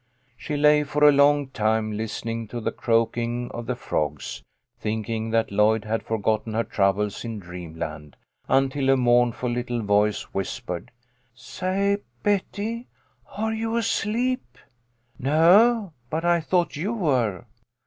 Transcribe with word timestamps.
She 0.35 0.57
lay 0.57 0.83
for 0.83 1.03
a 1.07 1.11
long 1.11 1.49
time, 1.49 1.91
listening 1.91 2.47
to 2.47 2.59
the 2.59 2.71
croaking 2.71 3.51
of 3.51 3.67
the 3.67 3.75
frogs, 3.75 4.41
thinking 4.79 5.29
that 5.29 5.51
Lloyd 5.51 5.85
had 5.85 6.01
forgotten 6.01 6.55
her 6.55 6.63
troubles 6.63 7.23
in 7.23 7.37
dreamland, 7.37 8.15
until 8.47 8.89
a 8.89 8.97
mournful 8.97 9.51
little 9.51 9.83
voice 9.83 10.23
whispered," 10.33 10.89
Say, 11.35 11.99
Betty, 12.23 12.87
are 13.37 13.53
you 13.53 13.75
asleep?"" 13.77 14.57
No; 15.19 15.93
but 16.09 16.25
I 16.25 16.41
thought 16.41 16.75
you 16.75 16.93
were." 16.95 17.45